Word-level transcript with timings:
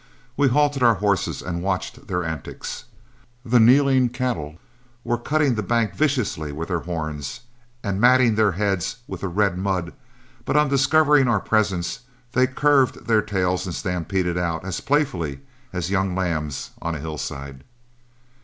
We 0.35 0.47
halted 0.47 0.81
our 0.81 0.95
horses 0.95 1.43
and 1.43 1.61
watched 1.61 2.07
their 2.07 2.23
antics. 2.25 2.85
The 3.45 3.59
kneeling 3.59 4.09
cattle 4.09 4.55
were 5.03 5.19
cutting 5.19 5.53
the 5.53 5.61
bank 5.61 5.93
viciously 5.93 6.51
with 6.51 6.69
their 6.69 6.79
horns 6.79 7.41
and 7.83 8.01
matting 8.01 8.33
their 8.33 8.53
heads 8.53 8.95
with 9.07 9.21
the 9.21 9.27
red 9.27 9.59
mud, 9.59 9.93
but 10.43 10.57
on 10.57 10.69
discovering 10.69 11.27
our 11.27 11.39
presence, 11.39 11.99
they 12.31 12.47
curved 12.47 13.05
their 13.05 13.21
tails 13.21 13.67
and 13.67 13.75
stampeded 13.75 14.39
out 14.39 14.65
as 14.65 14.81
playfully 14.81 15.41
as 15.71 15.91
young 15.91 16.15
lambs 16.15 16.71
on 16.81 16.95
a 16.95 16.99
hillside. 16.99 17.63